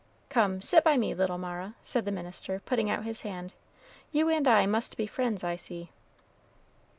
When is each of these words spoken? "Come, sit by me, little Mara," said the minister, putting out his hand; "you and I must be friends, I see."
"Come, 0.29 0.63
sit 0.63 0.83
by 0.83 0.97
me, 0.97 1.13
little 1.13 1.37
Mara," 1.37 1.75
said 1.83 2.05
the 2.05 2.11
minister, 2.11 2.59
putting 2.65 2.89
out 2.89 3.03
his 3.03 3.21
hand; 3.21 3.53
"you 4.11 4.29
and 4.29 4.47
I 4.47 4.65
must 4.65 4.97
be 4.97 5.05
friends, 5.05 5.43
I 5.43 5.55
see." 5.55 5.91